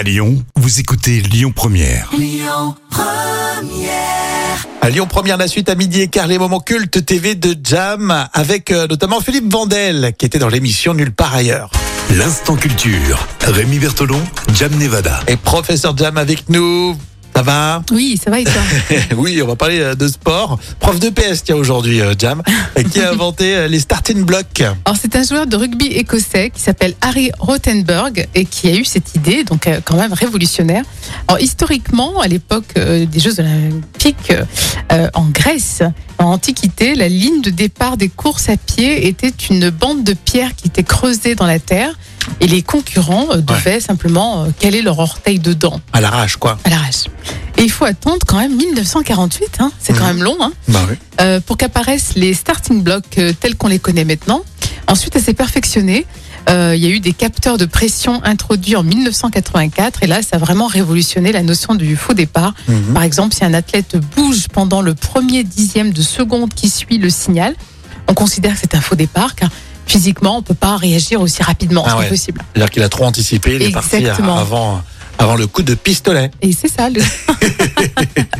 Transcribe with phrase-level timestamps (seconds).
[0.00, 2.10] À Lyon, vous écoutez Lyon Première.
[4.80, 8.26] À Lyon Première, la suite à midi et quart, les moments cultes TV de Jam,
[8.32, 11.70] avec euh, notamment Philippe Vandel, qui était dans l'émission Nulle part ailleurs.
[12.16, 13.28] L'instant culture.
[13.42, 14.22] Rémi Bertolon,
[14.54, 15.20] Jam Nevada.
[15.28, 16.96] Et professeur Jam avec nous.
[17.34, 18.62] Ça va Oui, ça va et toi
[19.16, 20.58] Oui, on va parler euh, de sport.
[20.78, 22.42] Prof de PS, tiens, aujourd'hui, euh, Jam,
[22.92, 24.62] qui a inventé euh, les starting blocks.
[24.84, 28.84] Alors c'est un joueur de rugby écossais qui s'appelle Harry Rothenberg et qui a eu
[28.84, 30.84] cette idée, donc euh, quand même révolutionnaire.
[31.28, 34.32] Alors historiquement, à l'époque euh, des Jeux olympiques
[34.92, 35.82] euh, en Grèce,
[36.20, 40.54] en Antiquité, la ligne de départ des courses à pied était une bande de pierre
[40.54, 41.98] qui était creusée dans la terre
[42.40, 46.58] et les concurrents euh, devaient simplement euh, caler leur orteil dedans À l'arrache, quoi.
[46.64, 47.04] à l'arrache.
[47.56, 50.06] Et il faut attendre quand même 1948, hein, c'est quand Mhm.
[50.16, 50.96] même long, hein, Bah oui.
[51.20, 54.42] euh, pour qu'apparaissent les starting blocks euh, tels qu'on les connaît maintenant.
[54.88, 56.06] Ensuite, elle s'est perfectionnée.
[56.48, 60.36] Euh, Il y a eu des capteurs de pression introduits en 1984 et là, ça
[60.36, 62.54] a vraiment révolutionné la notion du faux départ.
[62.68, 62.94] Mhm.
[62.94, 67.10] Par exemple, si un athlète bouge pendant le premier dixième de seconde qui suit le
[67.10, 67.54] signal,
[68.08, 69.50] on considère que c'est un faux départ car
[69.86, 71.84] physiquement, on peut pas réagir aussi rapidement.
[71.86, 72.08] Ah c'est ouais.
[72.08, 72.42] possible.
[72.52, 74.82] C'est-à-dire qu'il a trop anticipé, il est parti avant,
[75.18, 76.30] avant le coup de pistolet.
[76.40, 76.88] Et c'est ça.
[76.88, 77.00] Le...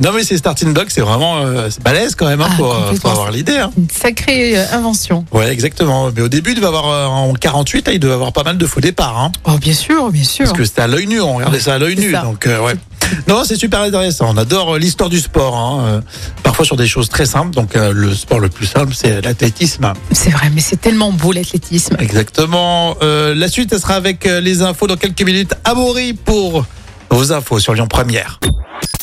[0.00, 2.56] Non, mais ces starting blocks, c'est vraiment euh, c'est balèze quand même, hein, Ah, euh,
[2.56, 3.10] faut complètement.
[3.10, 3.56] avoir l'idée.
[3.58, 3.70] Hein.
[3.76, 5.24] Une sacrée euh, invention.
[5.32, 6.10] Ouais, exactement.
[6.14, 8.58] Mais au début, il devait avoir, euh, en 48, là, il devait avoir pas mal
[8.58, 9.18] de faux départs.
[9.18, 9.32] Hein.
[9.44, 10.46] Oh, bien sûr, bien sûr.
[10.46, 12.12] Parce que c'était à l'œil nu, on regardait ça à l'œil C'est nu.
[12.12, 12.22] ça.
[12.22, 12.74] Donc, euh, ouais.
[13.28, 14.26] Non, c'est super intéressant.
[14.30, 15.56] On adore euh, l'histoire du sport.
[15.56, 16.02] Hein.
[16.42, 17.54] Parfois sur des choses très simples.
[17.54, 19.92] Donc, euh, le sport le plus simple, c'est l'athlétisme.
[20.12, 21.96] C'est vrai, mais c'est tellement beau l'athlétisme.
[22.00, 22.96] Exactement.
[23.02, 25.54] Euh, la suite, elle sera avec les infos dans quelques minutes.
[25.64, 26.66] Amaury pour
[27.10, 28.38] vos infos sur Lyon Première.